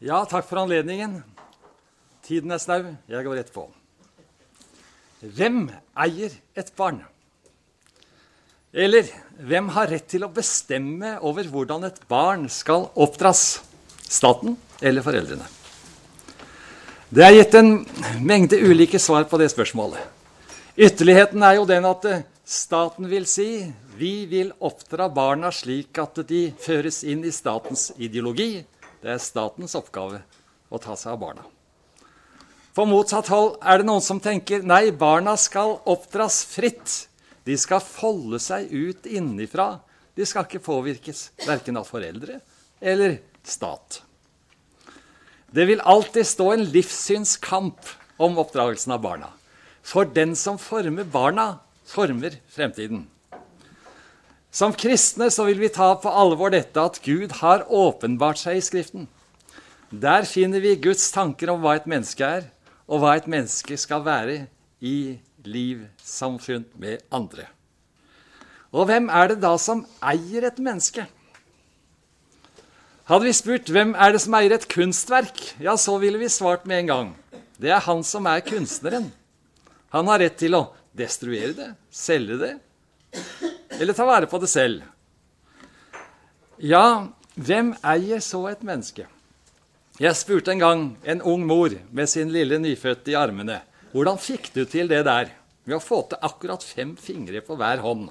[0.00, 1.18] Ja, takk for anledningen.
[2.24, 2.94] Tiden er snau.
[3.04, 3.66] Jeg går rett på.
[5.20, 7.02] Hvem eier et barn?
[8.72, 13.60] Eller hvem har rett til å bestemme over hvordan et barn skal oppdras?
[14.00, 15.44] Staten eller foreldrene?
[17.12, 17.70] Det er gitt en
[18.24, 20.00] mengde ulike svar på det spørsmålet.
[20.80, 23.66] Ytterligheten er jo den at eh, staten vil si
[24.00, 28.54] vi vil oppdra barna slik at de føres inn i statens ideologi.
[29.00, 30.20] Det er statens oppgave
[30.68, 31.46] å ta seg av barna.
[32.76, 37.08] På motsatt hold er det noen som tenker nei, barna skal oppdras fritt.
[37.48, 39.80] De skal folde seg ut innenfra.
[40.14, 42.38] De skal ikke påvirkes verken av foreldre
[42.80, 44.02] eller stat.
[45.50, 47.88] Det vil alltid stå en livssynskamp
[48.22, 49.30] om oppdragelsen av barna.
[49.82, 51.56] For den som former barna,
[51.88, 53.08] former fremtiden.
[54.50, 58.64] Som kristne så vil vi ta på alvor dette at Gud har åpenbart seg i
[58.66, 59.06] Skriften.
[59.90, 62.48] Der finner vi Guds tanker om hva et menneske er,
[62.90, 64.44] og hva et menneske skal være
[64.82, 67.46] i liv, samfunn med andre.
[68.74, 71.06] Og hvem er det da som eier et menneske?
[73.10, 76.66] Hadde vi spurt hvem er det som eier et kunstverk, ja, så ville vi svart
[76.66, 77.14] med en gang.
[77.58, 79.10] Det er han som er kunstneren.
[79.94, 82.52] Han har rett til å destruere det, selge det,
[83.80, 84.84] eller ta vare på det selv.
[86.60, 89.06] Ja, hvem eier så et menneske?
[90.00, 93.60] Jeg spurte en gang en ung mor med sin lille nyfødte i armene.
[93.92, 95.32] Hvordan fikk du til det der
[95.64, 98.08] med å få til akkurat fem fingre på hver hånd?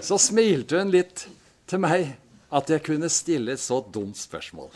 [0.00, 1.26] Så smilte hun litt
[1.68, 2.14] til meg
[2.50, 4.72] at jeg kunne stille et så dumt spørsmål.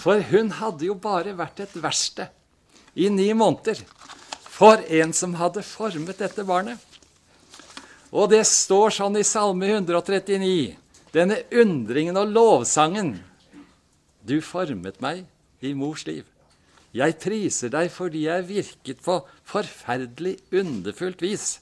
[0.00, 2.28] For hun hadde jo bare vært et verksted
[2.98, 3.80] i ni måneder
[4.58, 6.87] for en som hadde formet dette barnet.
[8.12, 10.76] Og det står sånn i Salme 139,
[11.12, 13.18] denne undringen og lovsangen.
[14.24, 15.26] Du formet meg
[15.60, 16.24] i mors liv.
[16.96, 21.58] Jeg priser deg fordi jeg virket på forferdelig underfullt vis.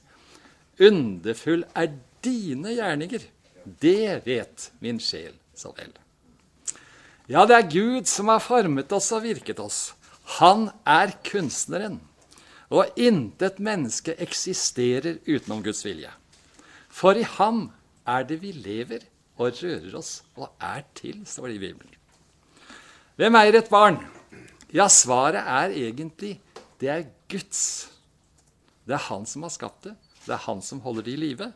[0.78, 3.24] Underfull er dine gjerninger.
[3.66, 5.90] Det vet min sjel så vel.
[7.26, 9.96] Ja, det er Gud som har formet oss og virket oss.
[10.38, 11.98] Han er kunstneren.
[12.70, 16.10] Og intet menneske eksisterer utenom Guds vilje.
[16.96, 17.66] For i ham
[18.08, 19.04] er det vi lever
[19.36, 21.92] og rører oss og er til, står det i Bibelen.
[23.20, 23.98] Hvem eier et barn?
[24.72, 26.38] Ja, svaret er egentlig
[26.80, 27.88] det er Guds.
[28.86, 29.94] Det er han som har skapt det.
[30.24, 31.50] Det er han som holder det i live.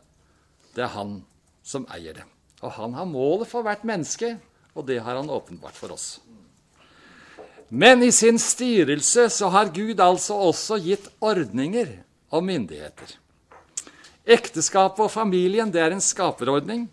[0.75, 1.19] Det er han
[1.65, 2.25] som eier det.
[2.61, 4.35] Og han har målet for hvert menneske,
[4.75, 6.19] og det har han åpenbart for oss.
[7.69, 11.97] Men i sin styrelse så har Gud altså også gitt ordninger
[12.29, 13.17] og myndigheter.
[14.25, 16.85] Ekteskapet og familien det er en skaperordning,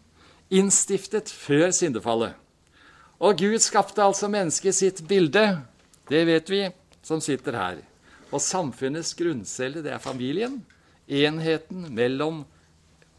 [0.48, 2.32] innstiftet før syndefallet.
[3.18, 5.58] Og Gud skapte altså mennesket i sitt bilde.
[6.08, 6.62] Det vet vi
[7.04, 7.80] som sitter her.
[8.30, 10.60] Og samfunnets grunncelle, det er familien.
[11.08, 12.44] Enheten mellom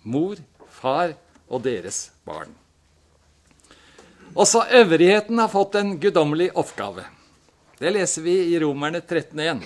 [0.04, 0.40] mor,
[0.70, 1.14] far
[1.50, 2.54] og deres barn.
[4.38, 7.04] Også øvrigheten har fått en guddommelig oppgave.
[7.80, 9.64] Det leser vi i Romerne 13.1.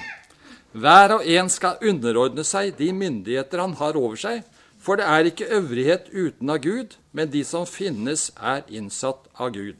[0.73, 4.41] Hver og en skal underordne seg de myndigheter han har over seg,
[4.81, 9.53] for det er ikke øvrighet uten av Gud, men de som finnes, er innsatt av
[9.55, 9.77] Gud.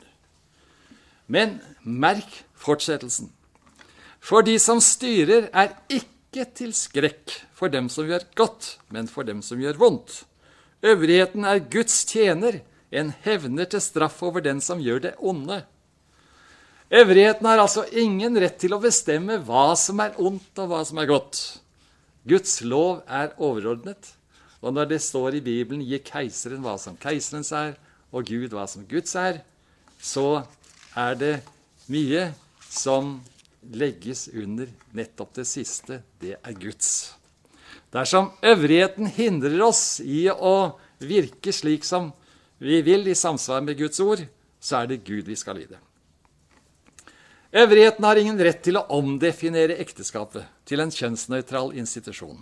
[1.27, 3.31] Men merk fortsettelsen.
[4.23, 9.27] For de som styrer, er ikke til skrekk for dem som gjør godt, men for
[9.27, 10.21] dem som gjør vondt.
[10.83, 12.61] Øvrigheten er Guds tjener,
[12.93, 15.63] en hevner til straff over den som gjør det onde.
[16.93, 20.99] Øvrigheten har altså ingen rett til å bestemme hva som er ondt og hva som
[21.01, 21.39] er godt.
[22.29, 24.11] Guds lov er overordnet,
[24.61, 27.79] og når det står i Bibelen 'gi keiseren hva som keiserens er',
[28.13, 29.41] og Gud hva som Guds er,
[29.97, 30.45] så
[30.95, 31.35] er det
[31.89, 32.27] mye
[32.69, 33.23] som
[33.73, 36.03] legges under nettopp det siste.
[36.21, 37.15] Det er Guds.
[37.89, 42.11] Dersom øvrigheten hindrer oss i å virke slik som
[42.59, 44.21] vi vil i samsvar med Guds ord,
[44.61, 45.81] så er det Gud vi skal lide.
[47.53, 52.39] Øvrigheten har ingen rett til å omdefinere ekteskapet til en kjønnsnøytral institusjon.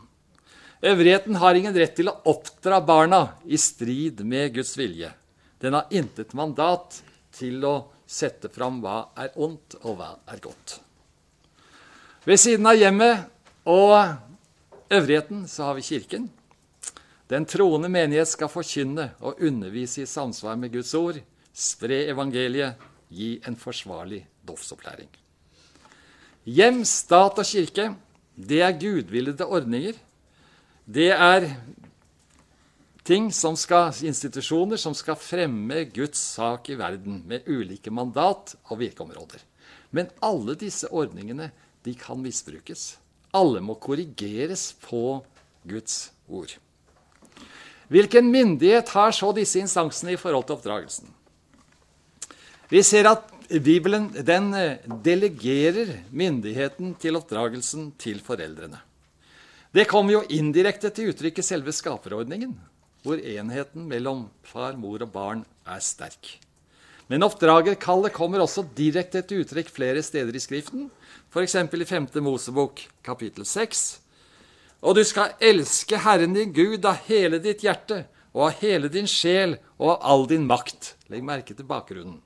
[0.87, 5.11] Øvrigheten har ingen rett til å oppdra barna i strid med Guds vilje.
[5.59, 7.01] Den har intet mandat
[7.35, 7.73] til å
[8.07, 10.79] sette fram hva er ondt, og hva er godt.
[12.23, 13.27] Ved siden av hjemmet
[13.67, 13.99] og
[14.87, 16.31] øvrigheten så har vi Kirken.
[17.27, 21.19] Den troende menighet skal forkynne og undervise i samsvar med Guds ord,
[21.51, 22.79] spre evangeliet,
[23.11, 25.09] gi en forsvarlig dåpsopplæring.
[26.45, 27.91] Hjem, stat og kirke,
[28.35, 29.97] det er gudvillede ordninger.
[30.85, 31.51] Det er
[33.05, 38.79] ting som skal, institusjoner som skal fremme Guds sak i verden med ulike mandat og
[38.81, 39.43] virkeområder.
[39.91, 41.51] Men alle disse ordningene
[41.85, 42.97] de kan misbrukes.
[43.33, 45.21] Alle må korrigeres på
[45.67, 46.57] Guds ord.
[47.91, 51.09] Hvilken myndighet har så disse instansene i forhold til oppdragelsen?
[52.71, 53.25] Vi ser at
[53.59, 58.80] Bibelen den eh, delegerer myndigheten til oppdragelsen til foreldrene.
[59.71, 62.53] Det kommer jo indirekte til uttrykk i selve skaperordningen
[63.01, 66.38] hvor enheten mellom far, mor og barn er sterk.
[67.09, 70.88] Men oppdragerkallet kommer også direkte til uttrykk flere steder i Skriften,
[71.33, 71.56] f.eks.
[71.57, 72.07] i 5.
[72.24, 74.00] Mosebok kapittel 6.
[74.81, 79.09] Og du skal elske Herren din Gud av hele ditt hjerte og av hele din
[79.09, 80.95] sjel og av all din makt.
[81.12, 82.21] Legg merke til bakgrunnen.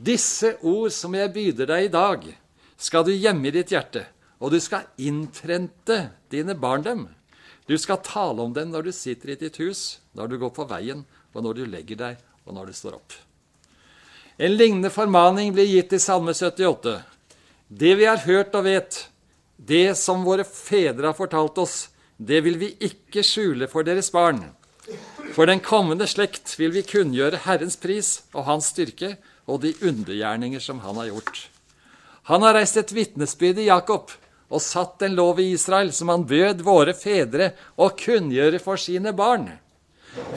[0.00, 2.22] Disse ord som jeg byder deg i dag,
[2.80, 4.06] skal du gjemme i ditt hjerte,
[4.40, 5.98] og du skal inntrente
[6.32, 7.02] dine barn dem.
[7.68, 10.64] Du skal tale om dem når du sitter i ditt hus, når du går på
[10.70, 11.02] veien,
[11.36, 13.12] og når du legger deg, og når du står opp.
[14.40, 16.96] En lignende formaning blir gitt i Salme 78.
[17.68, 19.02] Det vi har hørt og vet,
[19.56, 24.46] det som våre fedre har fortalt oss, det vil vi ikke skjule for deres barn.
[25.36, 29.18] For den kommende slekt vil vi kunngjøre Herrens pris og Hans styrke
[29.50, 31.48] og de undergjerninger som han har gjort.
[32.30, 34.12] Han har reist et vitnesbyrd i Jakob
[34.50, 39.12] og satt en lov i Israel som han bød våre fedre å kunngjøre for sine
[39.16, 39.48] barn,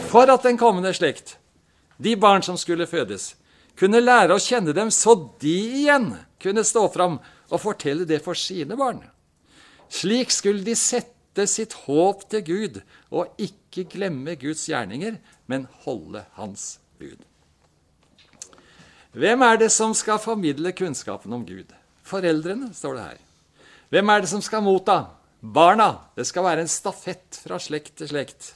[0.10, 1.38] for at den kommende slekt,
[1.98, 3.34] de barn som skulle fødes,
[3.80, 6.12] kunne lære å kjenne dem, så de igjen
[6.42, 7.18] kunne stå fram
[7.50, 9.02] og fortelle det for sine barn.
[9.94, 12.82] Slik skulle de sette sitt håp til Gud
[13.14, 15.18] og ikke glemme Guds gjerninger,
[15.50, 17.18] men holde Hans bud.
[19.14, 21.70] Hvem er det som skal formidle kunnskapen om Gud?
[22.04, 23.20] Foreldrene, står det her.
[23.94, 25.04] Hvem er det som skal motta?
[25.40, 26.10] Barna.
[26.18, 28.54] Det skal være en stafett fra slekt til slekt.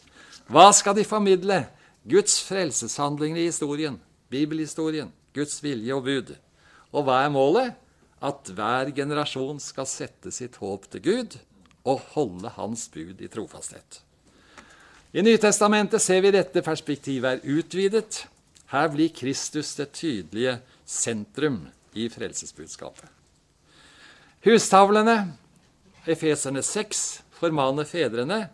[0.49, 1.59] Hva skal de formidle?
[2.07, 3.99] Guds frelseshandlinger i historien,
[4.31, 6.31] bibelhistorien, Guds vilje og bud.
[6.95, 7.75] Og hva er målet?
[8.17, 11.35] At hver generasjon skal sette sitt håp til Gud
[11.85, 14.01] og holde Hans bud i trofasthet.
[15.13, 18.23] I Nytestamentet ser vi dette perspektivet er utvidet.
[18.71, 23.07] Her blir Kristus det tydelige sentrum i frelsesbudskapet.
[24.43, 25.33] Hustavlene,
[26.07, 27.07] Efeserne 6,
[27.39, 28.47] formaner fedrene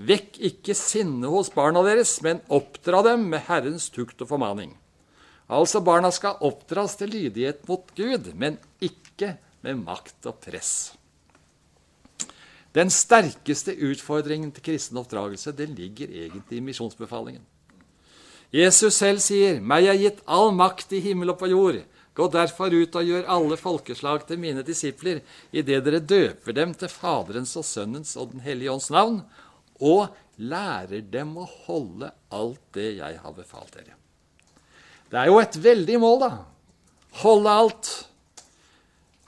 [0.00, 4.72] Vekk ikke sinne hos barna deres, men oppdra dem med Herrens tukt og formaning.
[5.50, 9.34] Altså, barna skal oppdras til lydighet mot Gud, men ikke
[9.66, 10.94] med makt og press.
[12.72, 17.42] Den sterkeste utfordringen til kristen oppdragelse det ligger egentlig i misjonsbefalingen.
[18.52, 21.84] Jesus selv sier, 'Meg er gitt all makt i himmel og på jord'.
[22.14, 25.20] Gå derfor ut og gjør alle folkeslag til mine disipler,
[25.52, 29.22] idet dere døper dem til Faderens og Sønnens og Den hellige ånds navn,
[29.80, 33.94] og lærer dem å holde alt det jeg har befalt dere.
[35.10, 36.30] Det er jo et veldig mål, da.
[37.22, 37.90] Holde alt.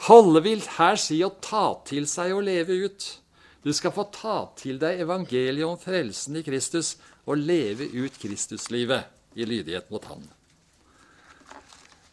[0.08, 3.08] Holde vil her si å ta til seg og leve ut.
[3.62, 6.96] Du skal få ta til deg evangeliet om frelsen i Kristus
[7.26, 10.24] og leve ut Kristuslivet i lydighet mot Han.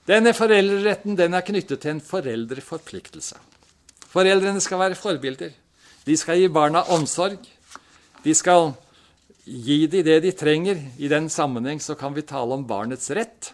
[0.09, 3.37] Denne foreldreretten den er knyttet til en foreldreforpliktelse.
[4.09, 5.51] Foreldrene skal være forbilder.
[6.05, 7.37] De skal gi barna omsorg.
[8.23, 8.71] De skal
[9.45, 10.81] gi dem det de trenger.
[10.97, 13.53] I den sammenheng så kan vi tale om barnets rett.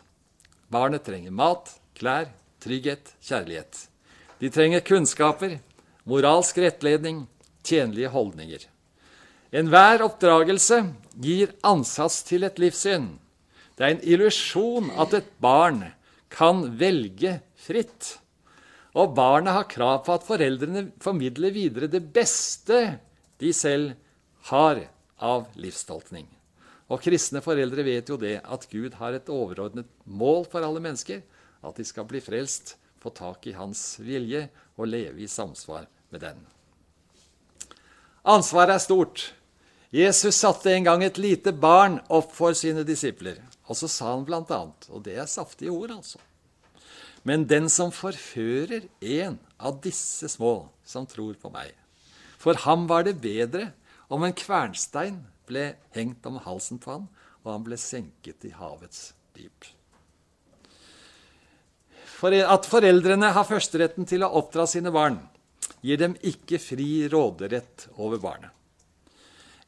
[0.72, 2.30] Barnet trenger mat, klær,
[2.64, 3.88] trygghet, kjærlighet.
[4.40, 5.60] De trenger kunnskaper,
[6.08, 7.26] moralsk rettledning,
[7.64, 8.64] tjenlige holdninger.
[9.54, 10.82] Enhver oppdragelse
[11.22, 13.12] gir ansats til et livssyn.
[13.76, 15.84] Det er en illusjon at et barn
[16.32, 18.16] kan velge fritt.
[18.96, 22.80] Og barnet har krav på at foreldrene formidler videre det beste
[23.44, 23.94] de selv
[24.50, 24.80] har
[25.20, 26.28] av livstolkning.
[26.92, 31.24] Og kristne foreldre vet jo det at Gud har et overordnet mål for alle mennesker.
[31.66, 34.48] At de skal bli frelst, få tak i Hans vilje
[34.78, 36.46] og leve i samsvar med den.
[38.26, 39.28] Ansvaret er stort.
[39.94, 43.38] Jesus satte en gang et lite barn opp for sine disipler.
[43.70, 46.20] Og så sa han bl.a., og det er saftige ord, altså
[47.24, 51.72] Men den som forfører en av disse små som tror på meg,
[52.38, 53.72] for ham var det bedre
[54.14, 57.08] om en kvernstein ble hengt om halsen på han,
[57.46, 59.66] og han ble senket i havets dyp.
[62.16, 65.18] For at foreldrene har førsteretten til å oppdra sine barn,
[65.86, 68.52] gir dem ikke fri råderett over barnet.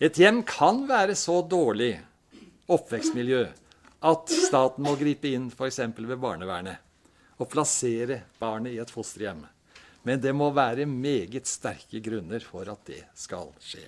[0.02, 1.96] Et hjem kan være så dårlig
[2.70, 3.44] oppvekstmiljø
[4.08, 5.80] at staten må gripe inn f.eks.
[5.98, 6.84] ved barnevernet
[7.38, 9.44] og plassere barnet i et fosterhjem.
[10.06, 13.88] Men det må være meget sterke grunner for at det skal skje.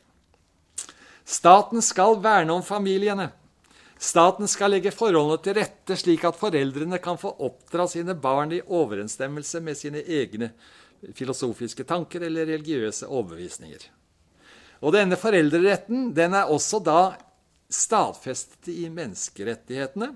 [1.30, 3.30] Staten skal verne om familiene.
[4.00, 8.62] Staten skal legge forholdene til rette slik at foreldrene kan få oppdra sine barn i
[8.66, 10.54] overensstemmelse med sine egne
[11.16, 13.86] filosofiske tanker eller religiøse overbevisninger.
[14.80, 17.02] Og denne foreldreretten den er også da
[17.70, 20.14] stadfestet i menneskerettighetene,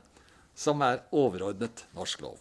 [0.55, 2.37] som er overordnet norsk lov.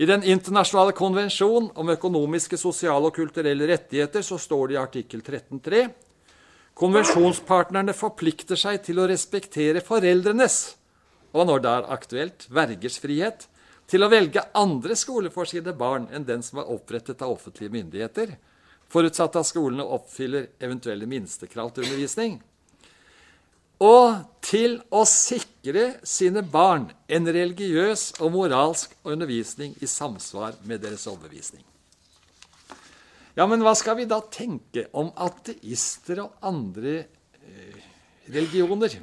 [0.00, 5.20] I Den internasjonale konvensjon om økonomiske, sosiale og kulturelle rettigheter så står det i artikkel
[5.20, 5.88] 13.3
[6.80, 10.76] Konvensjonspartnerne forplikter seg til å respektere foreldrenes,
[11.36, 13.44] og når det er aktuelt, vergers frihet,
[13.90, 17.74] til å velge andre skoler for sine barn enn den som er opprettet av offentlige
[17.74, 18.36] myndigheter,
[18.90, 22.38] forutsatt at skolene oppfyller eventuelle minstekrav til undervisning.
[23.80, 31.06] Og til å sikre sine barn en religiøs og moralsk undervisning i samsvar med deres
[31.10, 31.64] overbevisning.
[33.38, 36.96] Ja, men hva skal vi da tenke om ateister og andre
[37.40, 37.78] eh,
[38.28, 38.98] religioner?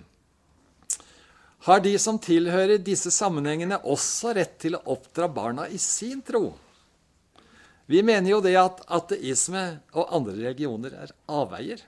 [1.68, 6.54] Har de som tilhører disse sammenhengene, også rett til å oppdra barna i sin tro?
[7.92, 11.82] Vi mener jo det at ateisme og andre religioner er avveier.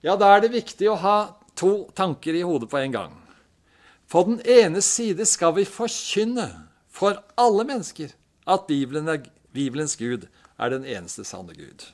[0.00, 1.16] Ja, da er det viktig å ha
[1.56, 3.14] to tanker i hodet på en gang.
[4.08, 6.48] På den ene side skal vi forkynne
[6.92, 8.16] for alle mennesker
[8.48, 10.24] at Bibelen er, Bibelens Gud
[10.56, 11.84] er den eneste sanne Gud.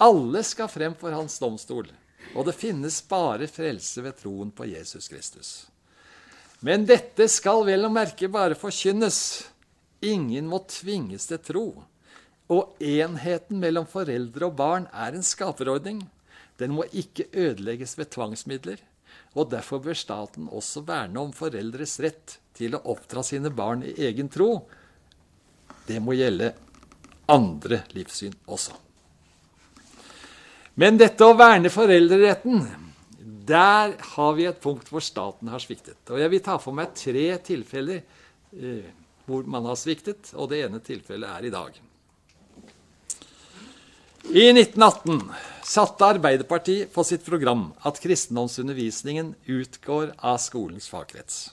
[0.00, 1.92] Alle skal frem for hans domstol,
[2.32, 5.50] og det finnes bare frelse ved troen på Jesus Kristus.
[6.64, 9.18] Men dette skal vel å merke bare forkynnes.
[10.06, 11.66] Ingen må tvinges til tro.
[12.52, 16.04] Og enheten mellom foreldre og barn er en skaperordning.
[16.60, 18.78] Den må ikke ødelegges ved tvangsmidler.
[19.34, 23.96] Og derfor bør staten også verne om foreldres rett til å oppdra sine barn i
[24.06, 24.50] egen tro.
[25.88, 26.52] Det må gjelde
[27.32, 28.81] andre livssyn også.
[30.80, 32.64] Men dette å verne foreldreretten,
[33.44, 36.00] der har vi et punkt hvor staten har sviktet.
[36.08, 38.86] Og jeg vil ta for meg tre tilfeller eh,
[39.28, 41.80] hvor man har sviktet, og det ene tilfellet er i dag.
[44.32, 45.18] I 1918
[45.66, 51.50] satte Arbeiderpartiet på sitt program at kristendomsundervisningen utgår av skolens fagkrets.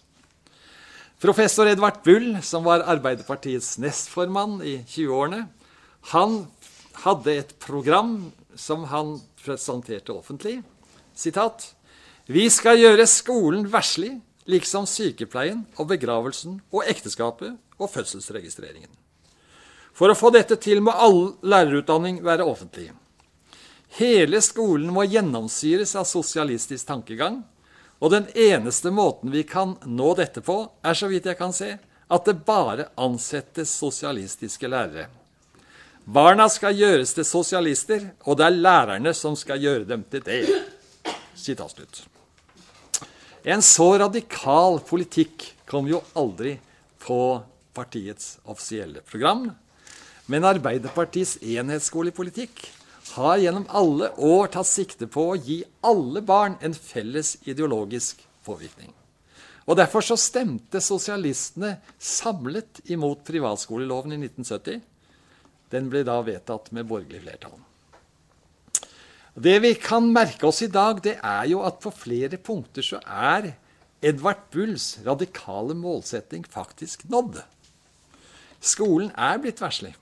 [1.20, 5.42] Professor Edvard Bull, som var Arbeiderpartiets nestformann i 20-årene,
[6.14, 6.38] han
[7.04, 10.62] hadde et program som han presenterte offentlig.
[11.16, 11.76] Sitat,
[12.30, 18.92] Vi skal gjøre skolen verslig, liksom sykepleien og begravelsen og ekteskapet og fødselsregistreringen.
[19.98, 22.92] For å få dette til må all lærerutdanning være offentlig.
[23.98, 27.42] Hele skolen må gjennomsyres av sosialistisk tankegang,
[28.00, 31.74] og den eneste måten vi kan nå dette på, er så vidt jeg kan se,
[32.10, 35.10] at det bare ansettes sosialistiske lærere.
[36.10, 40.40] Barna skal gjøres til sosialister, og det er lærerne som skal gjøre dem til det.
[43.46, 46.56] En så radikal politikk kom jo aldri
[47.06, 47.20] på
[47.78, 49.52] partiets offisielle program.
[50.26, 52.66] Men Arbeiderpartiets enhetsskolepolitikk
[53.14, 58.96] har gjennom alle år tatt sikte på å gi alle barn en felles ideologisk påvirkning.
[59.70, 64.88] Og Derfor så stemte sosialistene samlet imot privatskoleloven i 1970
[65.74, 67.58] den ble da vedtatt med borgerlig flertall.
[69.40, 73.00] Det vi kan merke oss i dag, det er jo at på flere punkter så
[73.06, 73.54] er
[74.02, 77.42] Edvard Bulls radikale målsetting faktisk nådd.
[78.60, 79.94] Skolen er blitt verslig,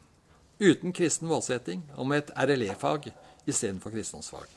[0.58, 3.12] uten kristen målsetting og med et RLE-fag
[3.46, 4.48] istedenfor kristendomsfag.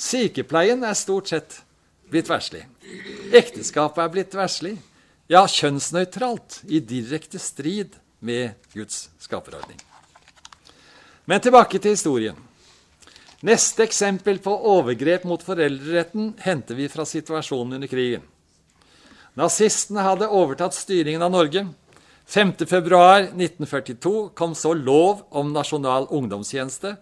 [0.00, 1.60] Sykepleien er stort sett
[2.10, 2.64] blitt verslig.
[3.34, 4.76] Ekteskapet er blitt verslig.
[5.30, 9.80] Ja, kjønnsnøytralt, i direkte strid med Guds skaperordning.
[11.24, 12.36] Men tilbake til historien.
[13.44, 18.22] Neste eksempel på overgrep mot foreldreretten henter vi fra situasjonen under krigen.
[19.36, 21.64] Nazistene hadde overtatt styringen av Norge.
[22.30, 26.94] 5.2.1942 kom så lov om nasjonal ungdomstjeneste,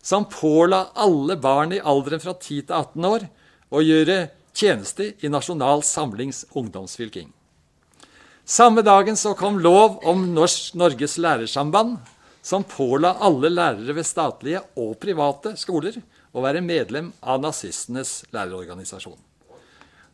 [0.00, 3.26] som påla alle barn i alderen fra 10 til 18 år
[3.68, 4.22] å gjøre
[4.56, 7.28] tjeneste i Nasjonal Samlings ungdomsfylking.
[8.44, 11.98] Samme dagen så kom lov om Norges Lærersamband,
[12.42, 15.98] som påla alle lærere ved statlige og private skoler
[16.32, 19.18] å være medlem av nazistenes lærerorganisasjon.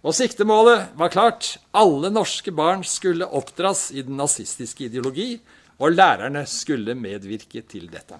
[0.06, 1.56] Og Siktemålet var klart.
[1.74, 5.40] Alle norske barn skulle oppdras i den nazistiske ideologi,
[5.82, 8.18] og lærerne skulle medvirke til dette.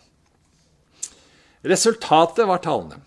[1.67, 2.99] Resultatet var talende.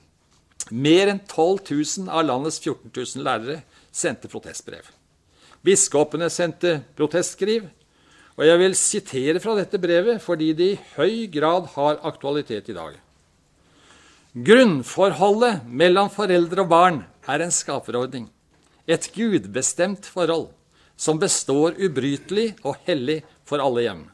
[0.71, 1.59] Mer enn 12
[2.05, 4.85] 000 av landets 14 000 lærere sendte protestbrev.
[5.65, 7.67] Biskopene sendte protestskriv,
[8.39, 12.75] og jeg vil sitere fra dette brevet fordi det i høy grad har aktualitet i
[12.77, 12.93] dag.
[14.31, 18.29] Grunnforholdet mellom foreldre og barn er en skaperordning.
[18.87, 20.47] et gudbestemt forhold
[20.97, 24.07] som består ubrytelig og hellig for alle hjem.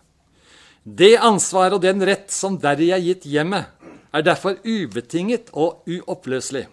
[0.84, 3.66] Det ansvar og den rett som deri er gitt hjemmet,
[4.12, 6.68] er derfor ubetinget og uoppløselig.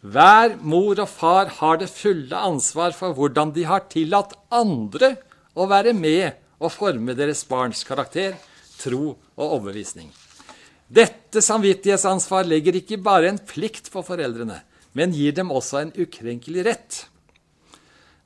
[0.00, 5.16] Hver mor og far har det fulle ansvar for hvordan de har tillatt andre
[5.54, 8.34] å være med og forme deres barns karakter,
[8.78, 10.10] tro og overbevisning.
[10.88, 14.62] Dette samvittighetsansvar legger ikke bare en plikt på foreldrene,
[14.96, 17.00] men gir dem også en ukrenkelig rett.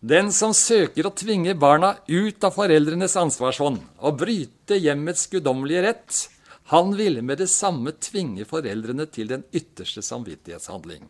[0.03, 6.23] Den som søker å tvinge barna ut av foreldrenes ansvarsånd og bryte hjemmets guddommelige rett,
[6.73, 11.05] han ville med det samme tvinge foreldrene til den ytterste samvittighetshandling.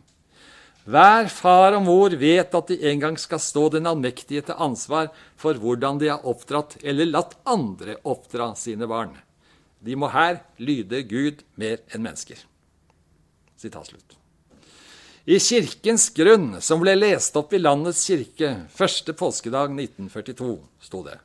[0.83, 5.13] Hver far og mor vet at de en gang skal stå den allmektige til ansvar
[5.39, 9.13] for hvordan de har oppdratt eller latt andre oppdra sine barn.
[9.79, 12.41] De må her lyde Gud mer enn mennesker.
[15.23, 21.15] I Kirkens grunn, som ble lest opp i landets kirke første påskedag 1942, sto det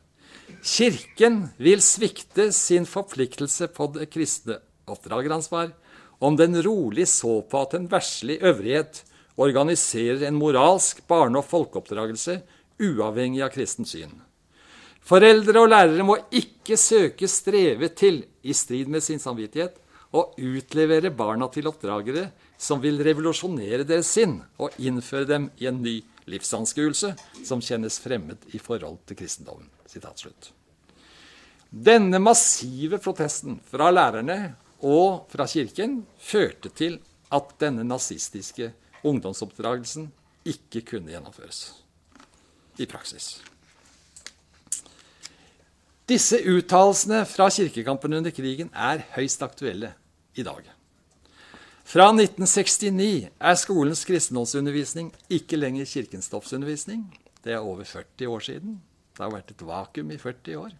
[0.63, 5.75] Kirken vil svikte sin forpliktelse på det kristne oppdrageransvar
[6.23, 9.03] om den rolig så på at en verslig øvrighet
[9.39, 12.41] organiserer en moralsk barne- og folkeoppdragelse
[12.79, 14.13] uavhengig av kristent syn.
[15.09, 19.79] Foreldre og lærere må ikke søke streve til, i strid med sin samvittighet,
[20.13, 25.83] å utlevere barna til oppdragere som vil revolusjonere deres sinn og innføre dem i en
[25.85, 27.13] ny livsanskuelse
[27.45, 29.69] som kjennes fremmed i forhold til kristendommen.
[31.69, 34.39] Denne massive protesten fra lærerne
[34.89, 36.99] og fra Kirken førte til
[37.35, 38.71] at denne nazistiske
[39.07, 40.09] ungdomsoppdragelsen
[40.49, 41.61] ikke kunne gjennomføres
[42.79, 43.39] i praksis.
[46.09, 49.93] Disse uttalelsene fra kirkekampen under krigen er høyst aktuelle
[50.39, 50.63] i dag.
[51.89, 57.07] Fra 1969 er skolens kristendomsundervisning ikke lenger kirkens stoffsundervisning.
[57.45, 58.79] Det er over 40 år siden.
[59.17, 60.75] Det har vært et vakuum i 40 år.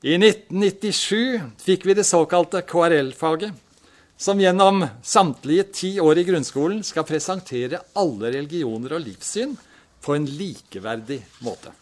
[0.00, 3.52] I 1997 fikk vi det såkalte KRL-faget,
[4.20, 9.54] som gjennom samtlige ti år i grunnskolen skal presentere alle religioner og livssyn
[10.04, 11.72] på en likeverdig måte.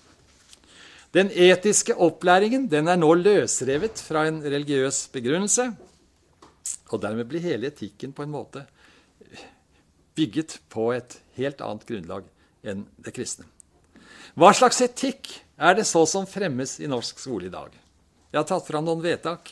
[1.10, 5.66] Den etiske opplæringen den er nå løsrevet fra en religiøs begrunnelse,
[6.92, 8.62] og dermed blir hele etikken på en måte
[10.14, 12.26] bygget på et helt annet grunnlag
[12.62, 13.50] enn det kristne.
[14.38, 17.72] Hva slags etikk er det så som fremmes i norsk skole i dag?
[18.30, 19.50] Jeg har tatt fram noen vedtak.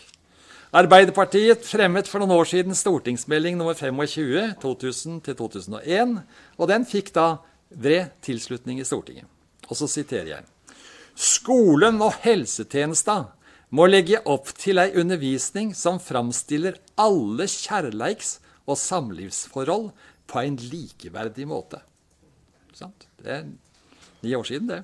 [0.77, 6.19] Arbeiderpartiet fremmet for noen år siden stortingsmelding nummer 25 2000-2001,
[6.61, 7.39] og den fikk da
[7.73, 9.25] bred tilslutning i Stortinget.
[9.71, 10.45] Og så siterer jeg.
[11.17, 13.15] Skolen og helsetjenesta
[13.73, 18.37] må legge opp til ei undervisning som framstiller alle kjærleiks-
[18.67, 19.89] og samlivsforhold
[20.29, 21.81] på en likeverdig måte.
[22.77, 23.49] Det er
[24.21, 24.83] ni år siden, det.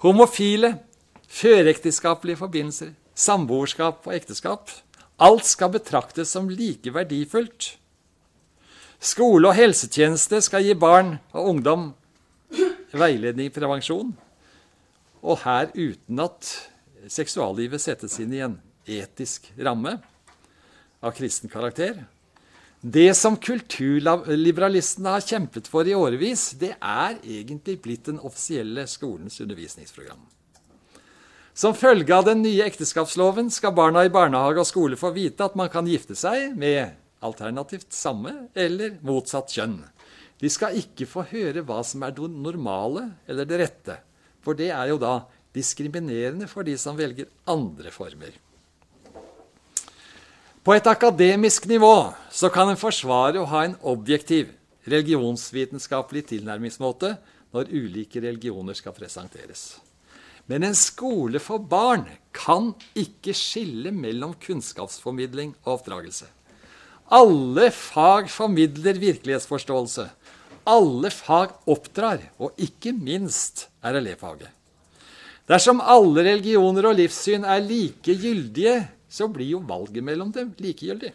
[0.00, 0.78] Homofile,
[1.28, 4.72] førekteskapelige forbindelser, samboerskap og ekteskap.
[5.20, 7.74] Alt skal betraktes som like verdifullt.
[9.00, 11.90] Skole og helsetjeneste skal gi barn og ungdom
[12.92, 14.10] veiledning i prevensjon,
[15.20, 16.48] og her uten at
[17.08, 18.58] seksuallivet settes inn i en
[18.90, 19.98] etisk ramme
[21.00, 22.02] av kristen karakter.
[22.80, 29.36] Det som kulturliberalistene har kjempet for i årevis, det er egentlig blitt den offisielle skolens
[29.44, 30.22] undervisningsprogram.
[31.60, 35.56] Som følge av den nye ekteskapsloven skal barna i barnehage og skole få vite at
[35.60, 39.74] man kan gifte seg med alternativt samme eller motsatt kjønn.
[40.40, 43.98] De skal ikke få høre hva som er det normale eller det rette,
[44.40, 45.18] for det er jo da
[45.52, 48.32] diskriminerende for de som velger andre former.
[50.64, 51.92] På et akademisk nivå
[52.32, 54.56] så kan en forsvare å ha en objektiv
[54.88, 57.18] religionsvitenskapelig tilnærmingsmåte
[57.52, 59.74] når ulike religioner skal presenteres.
[60.50, 66.26] Men en skole for barn kan ikke skille mellom kunnskapsformidling og oppdragelse.
[67.10, 70.08] Alle fag formidler virkelighetsforståelse.
[70.70, 74.50] Alle fag oppdrar, og ikke minst RLE-faget.
[75.50, 78.76] Dersom alle religioner og livssyn er like gyldige,
[79.10, 81.10] så blir jo valget mellom dem likegyldig.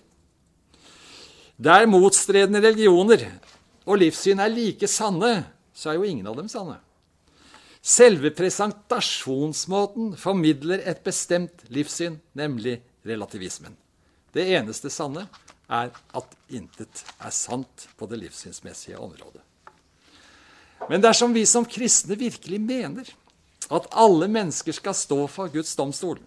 [1.55, 3.29] Der motstredende religioner
[3.85, 5.37] og livssyn er like sanne,
[5.75, 6.81] så er jo ingen av dem sanne.
[7.85, 13.75] Selve presentasjonsmåten formidler et bestemt livssyn, nemlig relativismen.
[14.33, 15.27] Det eneste sanne
[15.69, 19.43] er at intet er sant på det livssynsmessige området.
[20.89, 23.13] Men dersom vi som kristne virkelig mener
[23.69, 26.17] at alle mennesker skal stå for Guds domstol,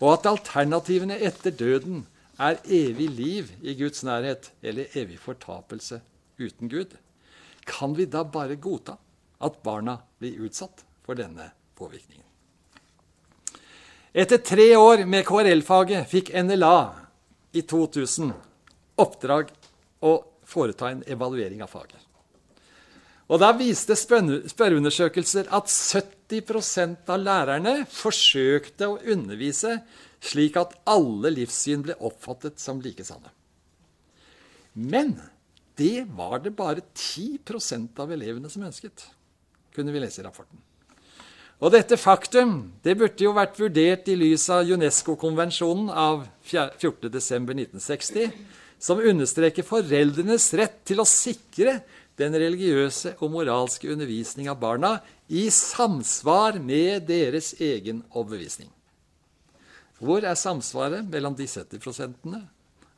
[0.00, 2.06] og at alternativene etter døden
[2.40, 6.00] er evig liv i Guds nærhet eller evig fortapelse
[6.40, 6.96] uten Gud,
[7.68, 8.96] kan vi da bare godta
[9.44, 12.24] at barna blir utsatt for denne påvirkningen.
[14.16, 16.78] Etter tre år med KRL-faget fikk NLA
[17.56, 18.32] i 2000
[18.96, 19.50] oppdrag
[20.00, 20.12] å
[20.46, 22.00] foreta en evaluering av faget.
[23.26, 29.80] Og Da viste spørreundersøkelser at 70% av lærerne forsøkte å undervise
[30.22, 33.32] slik at alle livssyn ble oppfattet som like sanne.
[34.72, 35.16] Men
[35.76, 39.08] det var det bare 10% av elevene som ønsket,
[39.74, 40.62] kunne vi lese i rapporten.
[41.56, 48.28] Og dette faktum det burde jo vært vurdert i lys av UNESCO-konvensjonen av 14.12.1960,
[48.76, 51.78] som understreker foreldrenes rett til å sikre
[52.20, 54.98] den religiøse og moralske undervisning av barna
[55.32, 58.68] i samsvar med deres egen overbevisning.
[59.96, 62.42] Hvor er samsvaret mellom de 70 prosentene,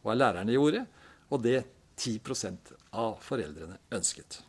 [0.03, 0.83] hva lærerne gjorde,
[1.31, 1.63] og det
[1.99, 4.43] 10% av foreldrene ønsket?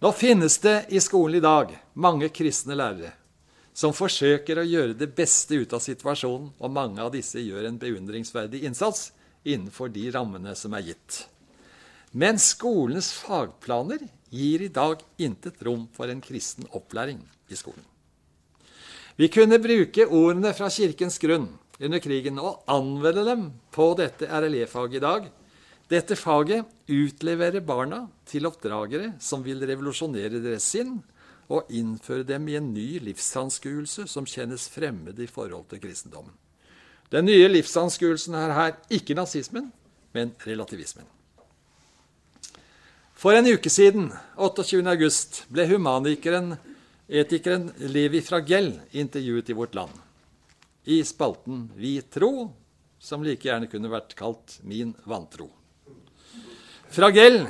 [0.00, 3.14] Nå finnes det i skolen i dag mange kristne lærere
[3.76, 7.76] som forsøker å gjøre det beste ut av situasjonen, og mange av disse gjør en
[7.76, 9.10] beundringsverdig innsats
[9.44, 11.18] innenfor de rammene som er gitt.
[12.16, 14.00] Men skolens fagplaner
[14.32, 17.20] gir i dag intet rom for en kristen opplæring
[17.52, 17.84] i skolen.
[19.20, 23.44] Vi kunne bruke ordene fra kirkens grunn under krigen og anvende dem
[23.76, 25.28] på dette RLE-faget i dag.
[25.86, 30.96] Dette faget utleverer barna til oppdragere som vil revolusjonere deres sinn
[31.46, 36.34] og innføre dem i en ny livsanskuelse som kjennes fremmed i forhold til kristendommen.
[37.14, 39.68] Den nye livsanskuelsen er her ikke nazismen,
[40.10, 41.06] men relativismen.
[43.16, 44.82] For en uke siden, 28.
[44.90, 46.56] august, ble humanikeren,
[47.06, 49.94] etikeren Levi Fragell intervjuet i Vårt Land.
[50.84, 52.50] I spalten Vi tro,
[52.98, 55.48] som like gjerne kunne vært kalt Min vantro.
[56.92, 57.42] Fragell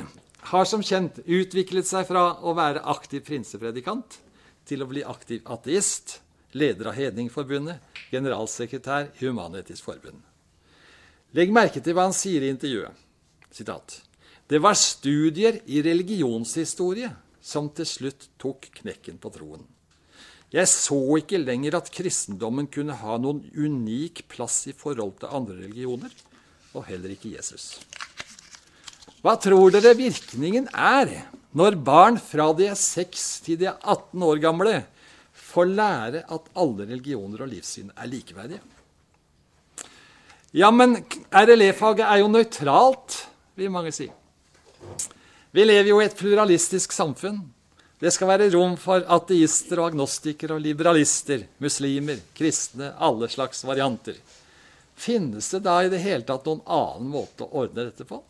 [0.50, 4.18] har som kjent utviklet seg fra å være aktiv prinsepredikant
[4.66, 6.20] til å bli aktiv ateist,
[6.56, 10.22] leder av Hedningforbundet, generalsekretær i Human-Etisk Forbund.
[11.36, 12.94] Legg merke til hva han sier i intervjuet.
[13.52, 14.00] Sitat.
[14.48, 17.10] Det var studier i religionshistorie
[17.42, 19.66] som til slutt tok knekken på troen.
[20.54, 25.58] Jeg så ikke lenger at kristendommen kunne ha noen unik plass i forhold til andre
[25.64, 26.12] religioner,
[26.72, 27.74] og heller ikke Jesus.
[29.26, 31.08] Hva tror dere virkningen er
[31.58, 34.74] når barn fra de er 6 til de er 18 år gamle,
[35.34, 38.60] får lære at alle religioner og livssyn er likeverdige?
[40.54, 40.94] Ja, men
[41.34, 43.16] RLE-faget er jo nøytralt,
[43.58, 44.06] vil mange si.
[45.50, 47.42] Vi lever jo i et pluralistisk samfunn.
[47.98, 54.22] Det skal være rom for ateister og agnostikere og liberalister, muslimer, kristne, alle slags varianter.
[54.94, 58.22] Finnes det da i det hele tatt noen annen måte å ordne dette på?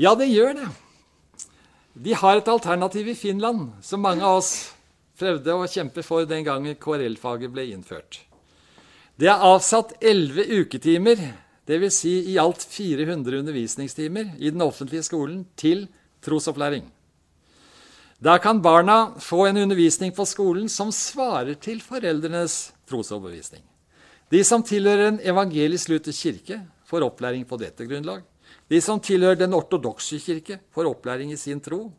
[0.00, 0.68] Ja, det gjør det.
[1.92, 4.72] De har et alternativ i Finland, som mange av oss
[5.20, 8.22] prøvde å kjempe for den gangen KRL-faget ble innført.
[9.20, 11.20] Det er avsatt elleve uketimer
[11.68, 11.94] Dvs.
[11.94, 15.84] Si i alt 400 undervisningstimer i den offentlige skolen til
[16.24, 16.88] trosopplæring.
[18.22, 23.62] Der kan barna få en undervisning på skolen som svarer til foreldrenes trosoverbevisning.
[24.30, 28.22] De som tilhører en evangelisk-luthersk kirke, får opplæring på dette grunnlag.
[28.72, 31.90] De som tilhører den ortodokse kirke, får opplæring i sin tro.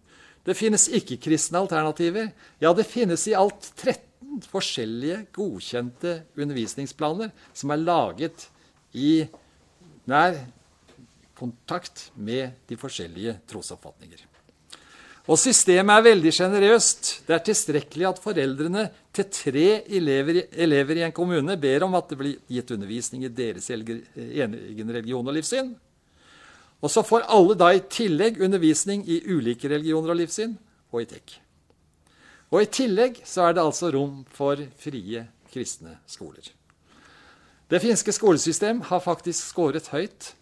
[0.43, 2.31] Det finnes ikke-kristne alternativer.
[2.59, 8.47] Ja, det finnes i alt 13 forskjellige godkjente undervisningsplaner som er laget
[8.97, 9.21] i
[10.09, 10.39] nær
[11.37, 14.25] kontakt med de forskjellige trosoppfatninger.
[15.23, 17.13] Og systemet er veldig sjenerøst.
[17.27, 22.09] Det er tilstrekkelig at foreldrene til tre elever, elever, i en kommune ber om at
[22.11, 25.71] det blir gitt undervisning i deres egen religion og livssyn.
[26.83, 30.57] Og så får alle da i tillegg undervisning i ulike religioner og livssyn
[30.91, 31.37] og TEK.
[32.51, 36.43] Og i tillegg så er det altså rom for frie kristne skoler.
[37.71, 40.33] Det finske skolesystem har faktisk skåret høyt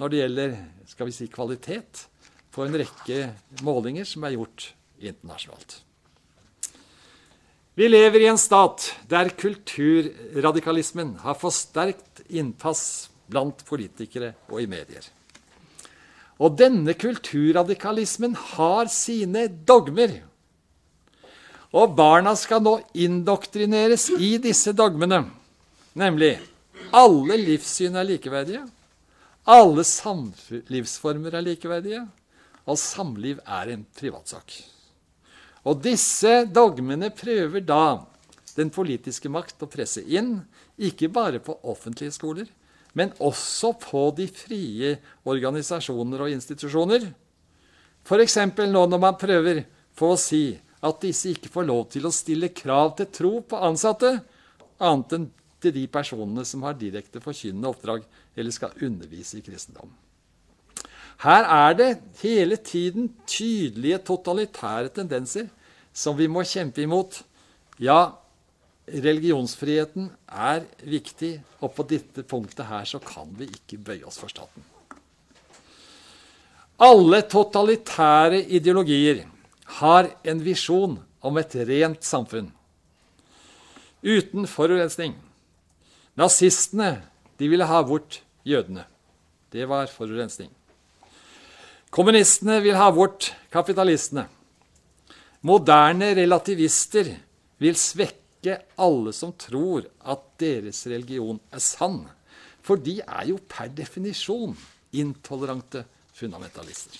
[0.00, 0.56] når det gjelder
[0.88, 2.06] skal vi si, kvalitet
[2.50, 3.28] på en rekke
[3.62, 5.82] målinger som er gjort internasjonalt.
[7.78, 14.68] Vi lever i en stat der kulturradikalismen har fått sterkt innpass blant politikere og i
[14.68, 15.04] medier.
[16.40, 20.14] Og denne kulturradikalismen har sine dogmer.
[21.76, 25.22] Og barna skal nå indoktrineres i disse dogmene,
[25.94, 26.38] nemlig
[26.90, 28.64] alle livssyn er likeverdige.
[29.50, 32.02] Alle samlivsformer er likeverdige.
[32.66, 34.52] Og samliv er en privatsak.
[35.66, 38.00] Og disse dogmene prøver da
[38.56, 40.40] den politiske makt å presse inn,
[40.80, 42.48] ikke bare på offentlige skoler,
[42.98, 44.96] men også på de frie
[45.28, 47.06] organisasjoner og institusjoner.
[48.04, 48.36] F.eks.
[48.58, 49.64] nå når man prøver
[49.96, 53.60] på å si at disse ikke får lov til å stille krav til tro på
[53.60, 54.16] ansatte,
[54.80, 55.28] annet enn
[55.60, 59.90] til de personene som har direkte forkynnende oppdrag eller skal undervise i kristendom.
[61.20, 61.90] Her er det
[62.22, 65.50] hele tiden tydelige totalitære tendenser
[65.92, 67.18] som vi må kjempe imot.
[67.76, 68.16] Ja,
[68.90, 74.32] religionsfriheten er viktig, og på dette punktet her så kan vi ikke bøye oss for
[74.32, 74.64] staten.
[76.80, 79.26] Alle totalitære ideologier
[79.80, 82.48] har en visjon om et rent samfunn
[84.00, 85.12] uten forurensning.
[86.16, 87.02] Nazistene
[87.36, 88.86] de ville ha bort jødene.
[89.52, 90.50] Det var forurensning.
[91.90, 94.26] Kommunistene vil ha bort kapitalistene.
[95.42, 97.12] Moderne relativister
[97.60, 98.19] vil svekke
[98.80, 102.02] alle som tror at deres religion er sann.
[102.64, 104.56] For de er jo per definisjon
[104.96, 105.84] intolerante
[106.16, 106.98] fundamentalister.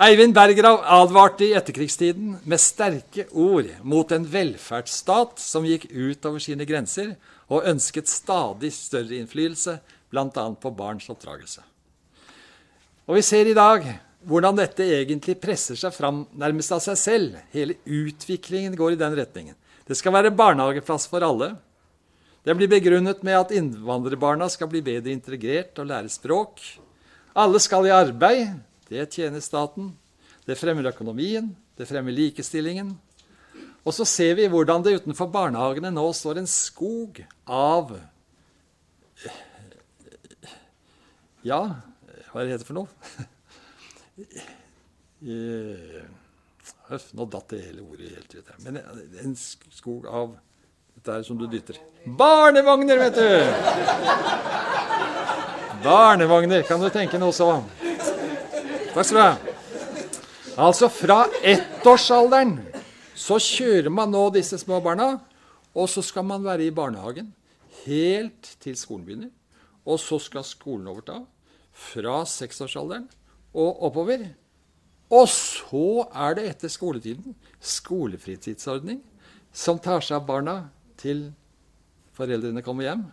[0.00, 6.64] Eivind Berggrav advarte i etterkrigstiden med sterke ord mot en velferdsstat som gikk utover sine
[6.64, 7.18] grenser
[7.52, 9.76] og ønsket stadig større innflytelse,
[10.08, 10.46] bl.a.
[10.56, 11.60] på barns oppdragelse.
[13.10, 13.84] Og vi ser i dag
[14.28, 17.40] hvordan dette egentlig presser seg fram nærmest av seg selv.
[17.54, 19.56] Hele utviklingen går i den retningen.
[19.88, 21.54] Det skal være barnehageplass for alle.
[22.44, 26.60] Det blir begrunnet med at innvandrerbarna skal bli bedre integrert og lære språk.
[27.36, 28.60] Alle skal i arbeid.
[28.88, 29.92] Det tjener staten.
[30.46, 31.50] Det fremmer økonomien.
[31.76, 32.94] Det fremmer likestillingen.
[33.84, 37.96] Og så ser vi hvordan det utenfor barnehagene nå står en skog av
[41.40, 41.60] Ja,
[42.28, 43.12] hva er det heter for noe?
[46.90, 48.54] Høff, nå datt det hele ordet helt ut.
[48.64, 48.80] Men
[49.24, 50.36] en skog av
[51.00, 51.78] Dette er som du dytter.
[52.18, 53.28] Barnevogner, vet du!
[55.84, 56.62] Barnevogner.
[56.68, 57.46] Kan du tenke noe så?
[58.92, 59.36] Takk skal du ha.
[60.60, 62.58] Altså, fra ettårsalderen
[63.16, 65.14] så kjører man nå disse små barna,
[65.72, 67.30] og så skal man være i barnehagen
[67.86, 69.30] helt til skolen begynner.
[69.88, 71.22] Og så skal skolen overta
[71.72, 73.08] fra seksårsalderen
[73.54, 74.28] og oppover.
[75.10, 79.00] Og så er det etter skoletiden skolefritidsordning
[79.52, 80.56] som tar seg av barna
[81.00, 81.30] til
[82.14, 83.04] foreldrene kommer hjem.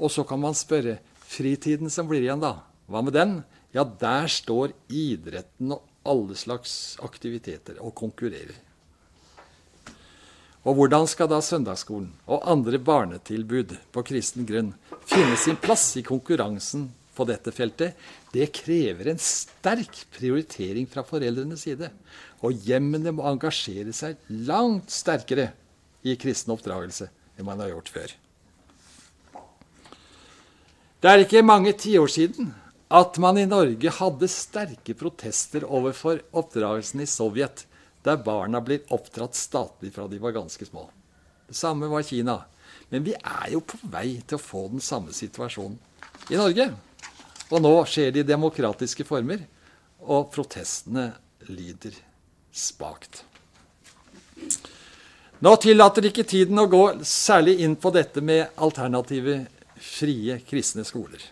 [0.00, 0.98] Og så kan man spørre
[1.30, 2.62] fritiden som blir igjen, da.
[2.90, 3.36] Hva med den?
[3.76, 8.56] Ja, der står idretten og alle slags aktiviteter og konkurrerer.
[10.64, 14.74] Og hvordan skal da søndagsskolen og andre barnetilbud på kristen grunn
[15.08, 17.96] finne sin plass i konkurransen på dette feltet,
[18.32, 21.90] det krever en sterk prioritering fra foreldrenes side.
[22.46, 25.50] Og hjemmene må engasjere seg langt sterkere
[26.06, 28.16] i kristen oppdragelse enn man har gjort før.
[31.00, 32.52] Det er ikke mange tiår siden
[32.92, 37.64] at man i Norge hadde sterke protester overfor oppdragelsen i Sovjet,
[38.04, 40.88] der barna blir oppdratt statlig fra de var ganske små.
[41.48, 42.40] Det samme var Kina.
[42.90, 45.78] Men vi er jo på vei til å få den samme situasjonen
[46.30, 46.70] i Norge.
[47.50, 49.42] Og nå skjer det i demokratiske former,
[50.00, 51.10] og protestene
[51.50, 51.96] lyder
[52.54, 53.24] spakt.
[55.40, 59.42] Nå tillater ikke tiden å gå særlig inn på dette med alternative,
[59.80, 61.22] frie kristne skoler.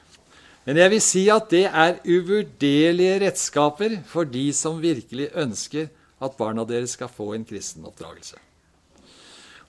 [0.65, 5.91] Men jeg vil si at det er uvurderlige redskaper for de som virkelig ønsker
[6.25, 8.41] at barna deres skal få en kristen oppdragelse.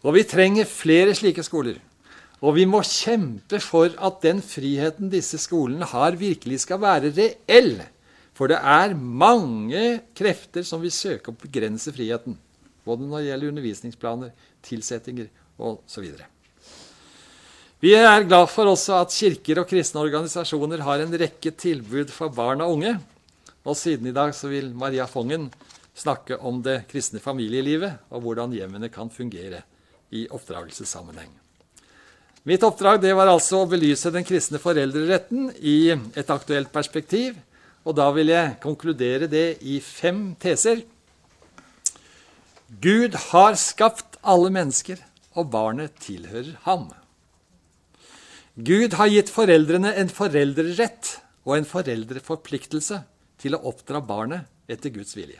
[0.03, 1.77] Og vi trenger flere slike skoler.
[2.39, 7.81] Og vi må kjempe for at den friheten disse skolene har, virkelig skal være reell.
[8.35, 12.37] For det er mange krefter som vil søke å begrense friheten.
[12.87, 15.27] Både når det gjelder undervisningsplaner, tilsettinger
[15.59, 16.05] osv.
[17.83, 22.31] Vi er glad for også at kirker og kristne organisasjoner har en rekke tilbud for
[22.31, 22.95] barn og unge.
[23.67, 25.49] Og siden i dag så vil Maria Fongen
[25.99, 29.63] snakke om det kristne familielivet og hvordan hjemmene kan fungere
[30.15, 31.38] i oppdragelsessammenheng.
[32.47, 37.35] Mitt oppdrag det var altså å belyse den kristne foreldreretten i et aktuelt perspektiv.
[37.87, 40.83] Og da vil jeg konkludere det i fem teser.
[42.79, 44.99] Gud har skapt alle mennesker,
[45.35, 46.89] og barnet tilhører ham.
[48.59, 51.15] Gud har gitt foreldrene en foreldrerett
[51.47, 53.01] og en foreldreforpliktelse
[53.39, 55.39] til å oppdra barnet etter Guds vilje.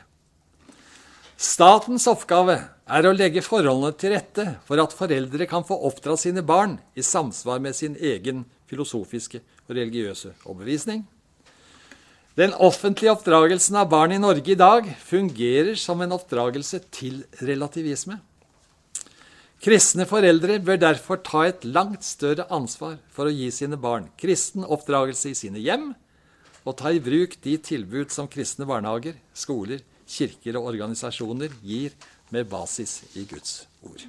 [1.40, 2.52] Statens oppgave
[2.84, 7.00] er å legge forholdene til rette for at foreldre kan få oppdra sine barn i
[7.00, 11.06] samsvar med sin egen filosofiske og religiøse overbevisning.
[12.36, 18.18] Den offentlige oppdragelsen av barn i Norge i dag fungerer som en oppdragelse til relativisme.
[19.64, 24.68] Kristne foreldre bør derfor ta et langt større ansvar for å gi sine barn kristen
[24.68, 25.94] oppdragelse i sine hjem,
[26.68, 31.94] og ta i bruk de tilbud som kristne barnehager, skoler, kirker og organisasjoner gir
[32.34, 34.06] med basis i Guds ord.